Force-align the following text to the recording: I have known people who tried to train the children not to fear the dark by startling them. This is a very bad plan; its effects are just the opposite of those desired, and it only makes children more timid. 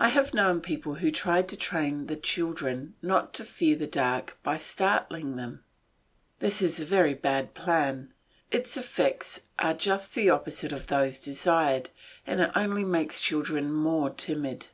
I 0.00 0.08
have 0.08 0.34
known 0.34 0.60
people 0.60 0.94
who 0.96 1.12
tried 1.12 1.48
to 1.50 1.56
train 1.56 2.06
the 2.06 2.16
children 2.16 2.94
not 3.00 3.32
to 3.34 3.44
fear 3.44 3.76
the 3.76 3.86
dark 3.86 4.36
by 4.42 4.56
startling 4.56 5.36
them. 5.36 5.62
This 6.40 6.62
is 6.62 6.80
a 6.80 6.84
very 6.84 7.14
bad 7.14 7.54
plan; 7.54 8.12
its 8.50 8.76
effects 8.76 9.42
are 9.60 9.74
just 9.74 10.16
the 10.16 10.30
opposite 10.30 10.72
of 10.72 10.88
those 10.88 11.20
desired, 11.20 11.90
and 12.26 12.40
it 12.40 12.50
only 12.56 12.82
makes 12.82 13.20
children 13.20 13.72
more 13.72 14.10
timid. 14.10 14.66